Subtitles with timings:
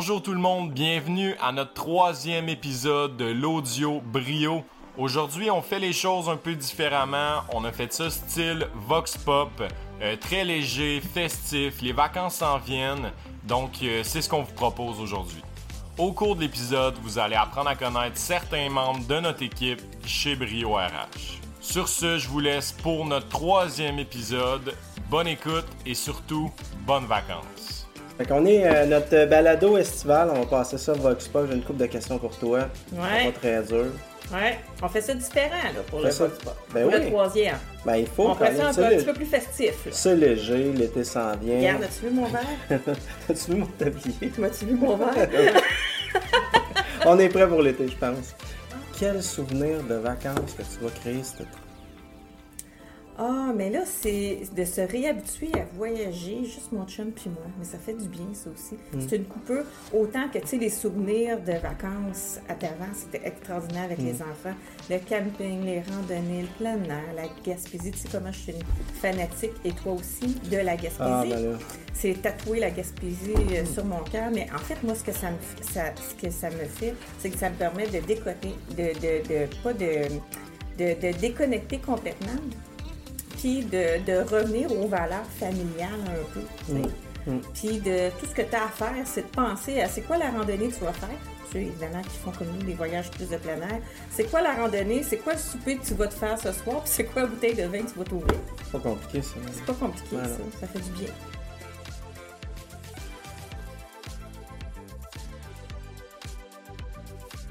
[0.00, 4.62] Bonjour tout le monde, bienvenue à notre troisième épisode de l'audio Brio.
[4.96, 7.42] Aujourd'hui, on fait les choses un peu différemment.
[7.52, 9.50] On a fait ça style Vox Pop,
[10.00, 11.82] euh, très léger, festif.
[11.82, 13.10] Les vacances s'en viennent,
[13.42, 15.42] donc euh, c'est ce qu'on vous propose aujourd'hui.
[15.98, 20.36] Au cours de l'épisode, vous allez apprendre à connaître certains membres de notre équipe chez
[20.36, 21.40] Brio RH.
[21.60, 24.76] Sur ce, je vous laisse pour notre troisième épisode.
[25.10, 26.52] Bonne écoute et surtout,
[26.86, 27.87] bonnes vacances.
[28.18, 31.46] Fait qu'on est euh, notre balado estival, on va passer ça Vox Pop.
[31.48, 32.68] J'ai une couple de questions pour toi.
[32.92, 33.30] Ouais.
[33.30, 33.86] Pas très dur.
[34.32, 36.56] Ouais, on fait ça différent là, pour le, ça- Vox Pop.
[36.74, 37.04] ben Pour oui.
[37.04, 37.56] le troisième.
[37.86, 39.86] Ben il faut On fait ça un, peu, petit peu plus festif.
[39.86, 39.92] Là.
[39.92, 41.56] ça léger, l'été s'en vient.
[41.58, 42.42] Regarde, as-tu vu mon verre?
[43.30, 44.32] As-tu vu mon tablier?
[44.38, 45.28] M'as-tu vu mon verre?
[47.06, 48.34] On est prêt pour l'été, je pense.
[48.98, 51.48] Quel souvenir de vacances que tu vas créer cet été?
[53.20, 57.42] Ah, mais là, c'est de se réhabituer à voyager, juste mon chum puis moi.
[57.58, 58.76] Mais ça fait du bien, ça aussi.
[58.92, 59.00] Mm.
[59.08, 59.64] C'est une coupure.
[59.92, 64.06] Autant que, tu sais, les souvenirs de vacances à d'avant, c'était extraordinaire avec Mm.
[64.06, 64.54] les enfants.
[64.88, 67.90] Le camping, les randonnées, le plein air, la Gaspésie.
[67.90, 68.62] Tu sais comment je suis une
[69.00, 70.94] fanatique, et toi aussi, de la Gaspésie.
[71.00, 71.58] Ah, ben là.
[71.94, 74.30] c'est tatouer la Gaspésie euh, sur mon cœur.
[74.32, 75.36] Mais en fait, moi, ce que ça me,
[75.72, 79.28] ça, ce que ça me fait, c'est que ça me permet de décoter, de, de,
[79.28, 80.08] de- pas de
[81.20, 82.40] déconnecter complètement,
[83.38, 86.72] puis de, de revenir aux valeurs familiales un peu.
[86.74, 87.32] Mm.
[87.36, 87.40] Mm.
[87.54, 90.18] Puis de tout ce que tu as à faire, c'est de penser à c'est quoi
[90.18, 91.08] la randonnée que tu vas faire.
[91.52, 93.80] Ceux, évidemment, qui font comme nous des voyages plus de plein air.
[94.10, 95.02] C'est quoi la randonnée?
[95.02, 96.82] C'est quoi le souper que tu vas te faire ce soir?
[96.82, 98.38] Puis c'est quoi la bouteille de vin que tu vas t'ouvrir?
[98.64, 99.34] C'est pas compliqué ça.
[99.52, 100.28] C'est pas compliqué, Voilà.
[100.28, 100.34] ça.
[100.60, 101.08] Ça fait du bien.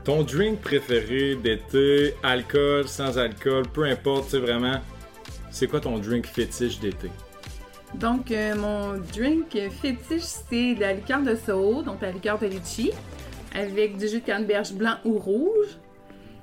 [0.04, 4.80] Ton drink préféré d'été, alcool, sans alcool, peu importe, c'est vraiment.
[5.58, 7.09] C'est quoi ton drink fétiche d'été?
[7.95, 12.45] Donc, euh, mon drink fétiche, c'est de la liqueur de Soho, donc la liqueur de
[12.45, 12.91] litchi,
[13.56, 15.79] avec du jus de canneberge blanc ou rouge.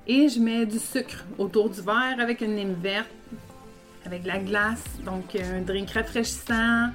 [0.09, 3.09] Et je mets du sucre autour du verre avec une lime verte,
[4.05, 4.83] avec de la glace.
[5.05, 6.89] Donc, euh, un drink rafraîchissant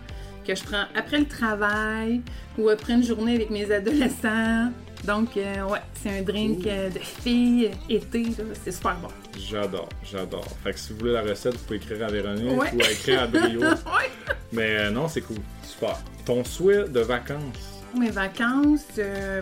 [0.46, 2.22] que je prends après le travail
[2.58, 4.74] ou après une journée avec mes adolescents.
[5.06, 9.08] Donc, euh, ouais, c'est un drink euh, de filles été, là, c'est super bon.
[9.38, 10.46] J'adore, j'adore.
[10.64, 12.68] Fait que si vous voulez la recette, vous pouvez écrire à Véronique Ouais.
[12.76, 13.60] ou à écrire à Brio.
[13.62, 14.10] Ouais.
[14.52, 15.38] Mais euh, non, c'est cool.
[15.64, 15.98] Super.
[16.26, 17.82] Ton souhait de vacances?
[17.98, 19.42] Mes vacances, euh,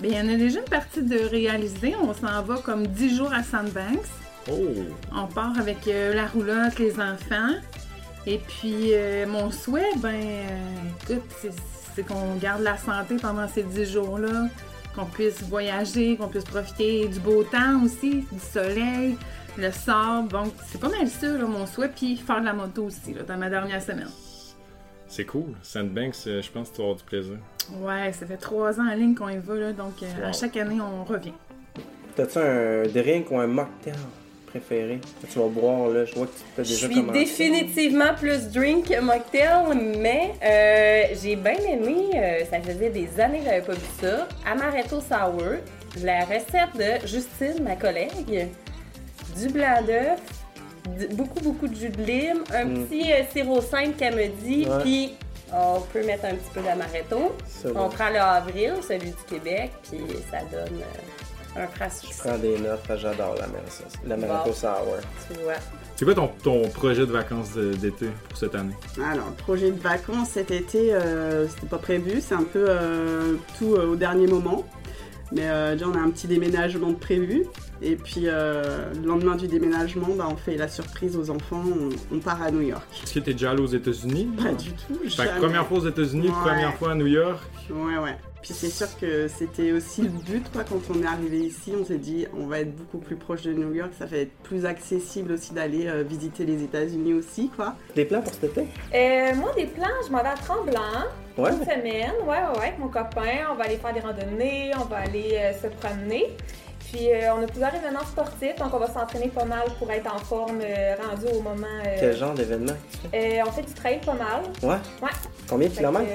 [0.00, 1.94] ben, il y en a déjà une partie de réaliser.
[2.00, 4.00] On s'en va comme 10 jours à Sandbanks.
[4.50, 4.54] Oh!
[5.16, 7.54] On part avec euh, la roulotte, les enfants.
[8.26, 10.58] Et puis, euh, mon souhait, ben, euh,
[11.10, 11.50] écoute, c'est-
[11.94, 14.48] c'est qu'on garde la santé pendant ces 10 jours-là,
[14.94, 19.16] qu'on puisse voyager, qu'on puisse profiter du beau temps aussi, du soleil,
[19.58, 20.28] le sable.
[20.28, 21.88] Donc, c'est pas mal ça, là, mon souhait.
[21.94, 24.08] Puis, faire de la moto aussi, là, dans ma dernière semaine.
[25.06, 25.54] C'est cool.
[25.62, 27.36] Sandbanks, euh, je pense que tu vas avoir du plaisir.
[27.80, 30.28] Ouais, ça fait trois ans en ligne qu'on y va, là, donc euh, Wow.
[30.28, 31.32] à chaque année, on revient.
[32.16, 33.94] T'as-tu un drink ou un mocktail?
[34.58, 36.04] Préféré que tu vas boire là?
[36.04, 37.18] Je vois que tu peux Je déjà suis commencer.
[37.18, 43.38] définitivement plus drink que mocktail, mais euh, j'ai bien aimé, euh, ça faisait des années
[43.40, 45.56] que j'avais pas vu ça, Amaretto Sour,
[46.02, 48.48] la recette de Justine, ma collègue,
[49.36, 50.20] du blanc d'œuf,
[51.12, 52.86] beaucoup beaucoup de jus de lime, un Mm.
[52.86, 55.14] petit euh, sirop simple qu'elle me dit, puis
[55.52, 57.32] on peut mettre un petit peu d'amaretto.
[57.76, 60.00] On prend le avril, celui du Québec, puis
[60.30, 61.23] ça donne euh,
[61.56, 64.52] un frais Je prends des notes, parce que j'adore la la Bon.
[64.52, 64.96] Sour.
[65.28, 65.54] tu vois.
[65.96, 68.74] C'est quoi ton, ton projet de vacances d'été pour cette année?
[69.10, 73.74] Alors, projet de vacances cet été, euh, c'était pas prévu, c'est un peu euh, tout
[73.74, 74.64] euh, au dernier moment.
[75.32, 77.44] Mais euh, déjà, on a un petit déménagement de prévu.
[77.82, 82.16] Et puis, euh, le lendemain du déménagement, bah, on fait la surprise aux enfants, on,
[82.16, 82.84] on part à New York.
[83.02, 84.28] Est-ce que t'es déjà allé aux États-Unis?
[84.42, 84.94] Pas du tout.
[85.02, 85.38] Fait jamais.
[85.40, 86.34] première fois aux États-Unis, Ouais.
[86.50, 87.40] première fois à New York.
[87.70, 88.16] Ouais, ouais.
[88.42, 91.82] Puis c'est sûr que c'était aussi le but, quoi, quand on est arrivé ici, on
[91.84, 94.66] s'est dit, on va être beaucoup plus proche de New York, ça va être plus
[94.66, 97.74] accessible aussi d'aller euh, visiter les États-Unis aussi, quoi.
[97.96, 98.66] Des plans pour cet été?
[98.94, 100.80] Euh, moi, des plans, je m'en vais à Tremblant.
[101.38, 101.52] Ouais.
[101.52, 103.48] Une semaine, ouais, ouais, ouais, avec mon copain.
[103.50, 106.26] On va aller faire des randonnées, on va aller euh, se promener.
[106.92, 110.12] Puis euh, on a plusieurs événements sportifs, donc on va s'entraîner pas mal pour être
[110.14, 111.66] en forme euh, rendu au moment.
[111.86, 112.72] euh, Quel genre d'événement?
[113.12, 114.42] On fait du trail pas mal.
[114.62, 114.76] Ouais?
[115.02, 115.08] Ouais.
[115.48, 116.06] Combien de kilomètres?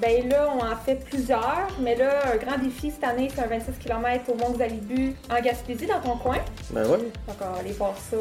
[0.00, 3.46] ben là, on en fait plusieurs, mais là, un grand défi cette année, c'est un
[3.46, 6.38] 26 km au Mont Xalibu en Gaspésie, dans ton coin.
[6.70, 6.98] Ben ouais.
[6.98, 8.16] Donc on va aller voir ça,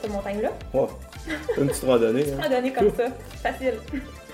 [0.00, 0.50] cette montagne-là.
[0.74, 0.88] Ouais.
[1.58, 2.24] Une petite randonnée.
[2.32, 2.42] hein.
[2.42, 3.04] Randonnée comme ça,
[3.42, 3.74] facile.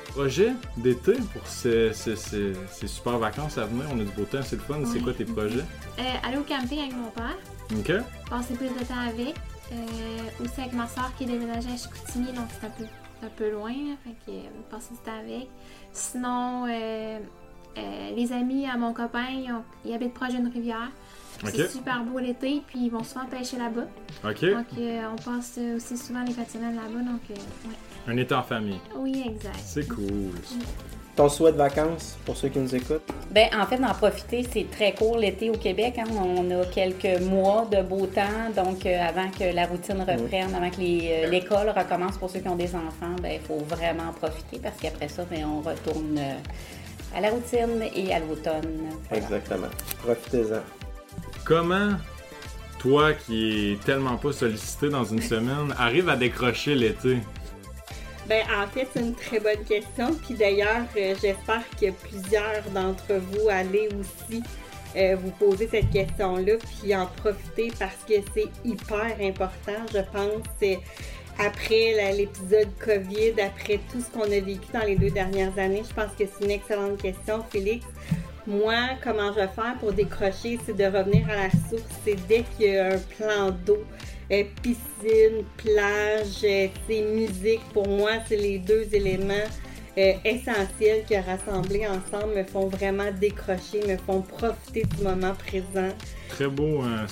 [0.09, 3.85] Projet d'été pour ces, ces- ces- ces super vacances à venir?
[3.93, 4.81] On a du beau temps, c'est le fun.
[4.85, 5.65] C'est quoi tes projets?
[5.99, 7.37] Euh, aller au camping avec mon père,
[7.79, 7.93] OK?
[8.29, 9.35] passer plus de temps avec.
[9.71, 12.85] Euh, aussi avec ma soeur qui est déménagée à Chicoutimi, donc c'est un peu,
[13.23, 15.47] un peu loin, là, fait que euh, passer du temps avec.
[15.93, 17.19] Sinon, euh,
[18.17, 20.91] les amis à mon copain, ils, ont- ils habitent proche d'une rivière.
[21.45, 23.87] C'est super beau l'été, puis ils vont souvent pêcher là-bas.
[24.29, 24.45] OK.
[24.47, 24.67] Donc,
[25.13, 26.99] on passe aussi souvent les semaine là-bas.
[27.05, 27.37] Donc, ouais.
[28.09, 28.81] Un été en famille.
[28.97, 29.55] oui, exact.
[29.65, 30.33] C'est cool.
[31.15, 33.03] Ton souhait de vacances, pour ceux qui nous écoutent?
[33.33, 35.95] Ben, en fait, d'en profiter, c'est très court l'été au Québec.
[35.99, 36.05] hein.
[36.17, 40.71] On a quelques mois de beau temps, donc euh, avant que la routine reprenne, avant
[40.71, 44.05] que les, euh, l'école recommence pour ceux qui ont des enfants, ben, il faut vraiment
[44.11, 48.79] en profiter parce qu'après ça, ben, on retourne euh, à la routine et à l'automne.
[49.11, 49.25] Voilà.
[49.25, 49.69] Exactement.
[50.05, 50.61] Profitez-en.
[51.45, 51.95] Comment
[52.79, 57.19] toi qui est tellement pas sollicité dans une semaine arrive à décrocher l'été?
[58.29, 60.15] Ben, en fait, c'est une très bonne question.
[60.25, 64.43] Puis d'ailleurs, euh, j'espère que plusieurs d'entre vous allez aussi
[64.97, 70.43] euh, vous poser cette question-là, puis en profiter parce que c'est hyper important, je pense.
[70.61, 70.79] c'est
[71.39, 75.83] après la- l'épisode COVID, après tout ce qu'on a vécu dans les deux dernières années,
[75.89, 77.87] je pense que c'est une excellente question, Félix.
[78.47, 81.83] Moi, comment je vais faire pour décrocher, c'est de revenir à la source.
[82.05, 83.85] C'est dès qu'il y a un plan d'eau,
[84.31, 87.61] euh, piscine, plage, euh, c'est musique.
[87.73, 89.35] Pour moi, c'est les deux éléments
[89.97, 95.89] euh, essentiels que rassemblés ensemble me font vraiment décrocher, me font profiter du moment présent.
[96.29, 97.07] Très beau, hein?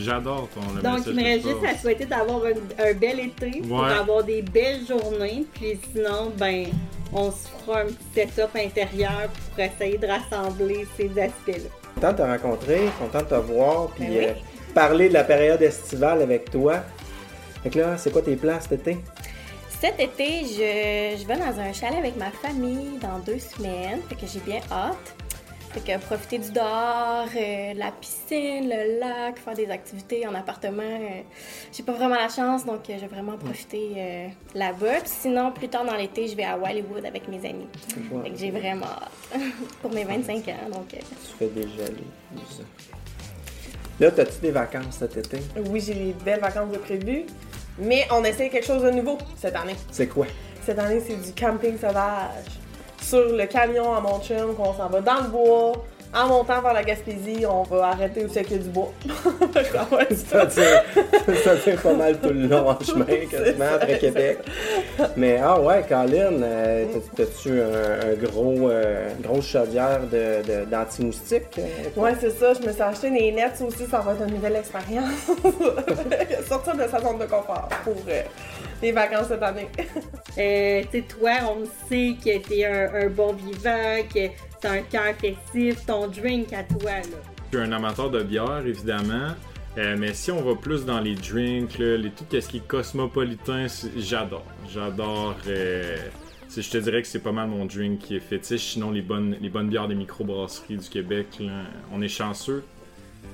[0.00, 3.60] J'adore ton le Donc, il me reste juste à souhaiter d'avoir un, un bel été,
[3.60, 3.92] pour Ouais.
[3.92, 5.44] avoir des belles journées.
[5.54, 6.66] Puis sinon, ben,
[7.12, 7.96] on se fera un petit
[8.28, 11.68] setup intérieur pour essayer de rassembler ces aspects-là.
[11.94, 14.42] Content de te rencontrer, content de te voir, puis Ben oui.
[14.74, 16.80] Parler de la période estivale avec toi.
[17.62, 18.98] Fait que là, c'est quoi tes plans cet été?
[19.80, 24.00] Cet été, je, je vais dans un chalet avec ma famille dans deux semaines.
[24.08, 25.14] Fait que j'ai bien hâte.
[25.72, 30.82] Fait que profiter du dehors, euh, la piscine, le lac, faire des activités en appartement.
[30.82, 31.22] euh,
[31.72, 35.00] j'ai pas vraiment la chance, donc euh, je vais vraiment profiter euh, là-bas.
[35.00, 37.68] Puis sinon, plus tard dans l'été, je vais à Hollywood avec mes amis.
[38.22, 39.40] Fait que j'ai vraiment hâte
[39.80, 40.68] pour mes 25 ans.
[40.70, 42.62] Donc, euh, Tu fais déjà les ça.
[44.02, 45.38] Là, t'as-tu des vacances cet été?
[45.68, 47.24] Oui, j'ai des belles vacances de prévues,
[47.78, 49.76] mais on essaie quelque chose de nouveau cette année.
[49.92, 50.26] C'est quoi?
[50.66, 52.46] Cette année, c'est du camping sauvage.
[53.00, 55.84] Sur le camion à mon chum, qu'on s'en va dans le bois.
[56.14, 58.92] En montant vers la Gaspésie, on va arrêter où c'est qu'il y a du bois.
[59.72, 60.40] Ça va être ça.
[60.40, 64.38] Ça tire, ça tire pas mal tout le long en chemin, quasiment, après Québec.
[65.16, 66.84] Mais, ah ouais, Colin, euh,
[67.16, 71.58] t'as- t'as-tu un, un gros, euh, une grosse chaudière de, de- d'anti-moustique?
[71.96, 72.52] Ouais, c'est ça.
[72.60, 73.86] Je me suis acheté des nets aussi.
[73.90, 75.30] Ça va être une nouvelle expérience.
[76.48, 78.22] Sortir de sa zone de confort pour euh,
[78.82, 79.68] les vacances cette année.
[80.38, 84.28] Euh, tu sais, toi, on sait que t'es un, un bon vivant, que
[84.62, 87.18] t'as un cœur festif, ton drink à toi, là.
[87.52, 89.32] Je suis un amateur de bière, évidemment.
[89.76, 92.66] Euh, mais si on va plus dans les drinks, là, les, tout ce qui est
[92.66, 93.66] cosmopolitain,
[93.96, 94.44] j'adore.
[94.72, 95.36] J'adore.
[95.48, 95.96] euh,
[96.54, 98.72] je te dirais que c'est pas mal mon drink qui est fétiche.
[98.72, 101.62] Sinon, les bonnes, les bonnes bières des microbrasseries du Québec, là,
[101.92, 102.64] on est chanceux.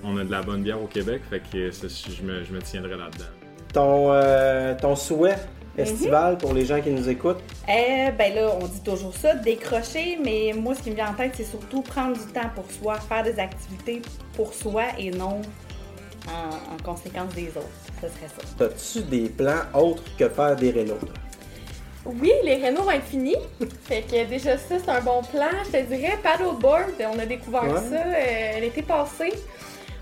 [0.05, 2.97] On a de la bonne bière au Québec, fait que je, me, je me tiendrai
[2.97, 3.25] là-dedans.
[3.73, 5.39] Ton, euh, ton souhait?
[5.79, 7.41] Estival pour les gens qui nous écoutent?
[7.69, 11.15] Eh ben là, on dit toujours ça, décrocher, mais moi, ce qui me vient en
[11.15, 14.03] tête, c'est surtout prendre du temps pour soi, faire des activités
[14.35, 15.41] pour soi et non
[16.29, 17.67] en, en conséquence des autres.
[18.01, 18.43] Ce serait ça.
[18.59, 20.97] T'as-tu des plans autres que faire des rénaux?
[21.01, 21.09] toi?
[22.07, 23.37] Oui, les Renault vont être finis.
[23.85, 25.49] Fait que déjà ça, c'est un bon plan.
[25.67, 27.81] Je te dirais paddleboard, on a découvert Ouais.
[27.91, 29.33] ça euh, l'été passé.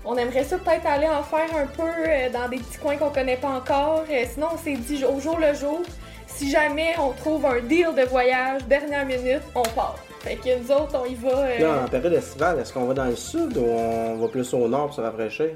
[0.09, 3.09] On aimerait ça peut-être aller en faire un peu euh, dans des petits coins qu'on
[3.09, 4.05] connaît pas encore.
[4.09, 5.81] Euh, sinon, on s'est dit au jour le jour,
[6.27, 9.97] si jamais on trouve un deal de voyage, dernière minute, on part.
[10.21, 11.29] Fait que nous autres, on y va.
[11.39, 14.53] euh, Là, en période estivale, est-ce qu'on va dans le sud ou on va plus
[14.53, 15.49] au nord pour se rafraîchir?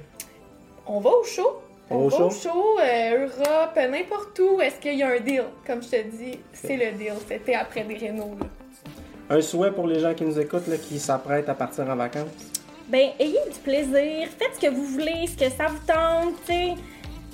[0.85, 1.61] On va au show.
[1.89, 4.59] On On va au euh, Europe, n'importe où.
[4.59, 5.45] Est-ce qu'il y a un deal?
[5.65, 7.13] Comme je te dis, c'est le deal.
[7.25, 8.13] C'était après des là.
[9.29, 12.27] Un souhait pour les gens qui nous écoutent, là, qui s'apprêtent à partir en vacances?
[12.87, 16.53] Ben, ayez du plaisir, faites ce que vous voulez, ce que ça vous tente, tu
[16.53, 16.73] sais.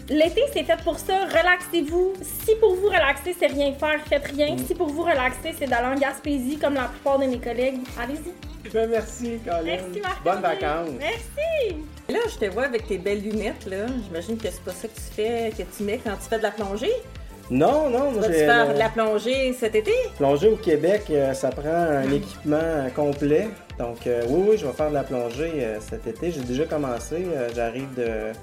[0.09, 2.13] L'été, c'est fait pour ça, relaxez-vous.
[2.21, 4.55] Si pour vous relaxer, c'est rien faire, faites rien.
[4.65, 8.71] Si pour vous relaxer, c'est d'aller en Gaspésie, comme la plupart de mes collègues, allez-y.
[8.71, 9.63] Ben, merci, Colin.
[9.63, 10.23] Merci, Marc.
[10.23, 10.89] Bonnes vacances.
[10.99, 11.77] Merci!
[12.09, 13.85] Là, je te vois avec tes belles lunettes, là.
[14.05, 16.43] J'imagine que c'est pas ça que tu fais, que tu mets quand tu fais de
[16.43, 16.93] la plongée.
[17.49, 19.93] Non, non, moi Vas-tu j'ai faire de la plongée cet été?
[20.17, 23.47] plongée au Québec, euh, ça prend un équipement euh, complet.
[23.79, 26.31] Donc euh, oui, oui, je vais faire de la plongée euh, cet été.
[26.31, 27.15] J'ai déjà commencé.
[27.25, 28.33] euh, J'arrive de,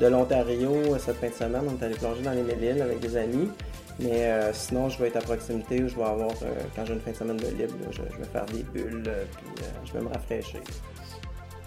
[0.00, 1.62] de l'Ontario cette fin de semaine.
[1.68, 3.50] On est allé plonger dans les Mille-Îles avec des amis.
[3.98, 6.94] Mais euh, sinon, je vais être à proximité où je vais avoir, euh, quand j'ai
[6.94, 9.62] une fin de semaine de libre, là, je, je vais faire des bulles, euh, puis
[9.62, 10.58] euh, je vais me rafraîchir.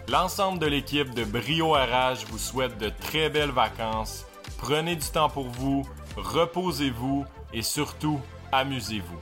[0.10, 4.25] L'ensemble de l'équipe de Brio RH vous souhaite de très belles vacances.
[4.58, 8.19] Prenez du temps pour vous, reposez-vous et surtout,
[8.51, 9.19] amusez-vous.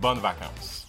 [0.00, 0.79] Bonnes vacances.